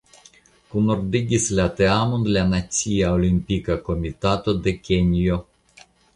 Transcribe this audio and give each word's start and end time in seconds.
Kunordigis 0.69 1.45
la 1.59 1.65
teamon 1.81 2.23
la 2.37 2.43
"Nacia 2.55 3.13
Olimpika 3.19 3.77
Komitato 3.91 4.57
de 4.65 4.77
Kenjo". 4.89 5.39